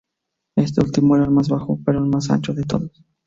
Este 0.55 0.81
último 0.81 1.15
era 1.15 1.25
el 1.25 1.29
más 1.29 1.47
bajo 1.47 1.79
pero 1.85 1.99
el 1.99 2.07
más 2.07 2.31
ancho 2.31 2.55
de 2.55 2.63
todos. 2.63 3.03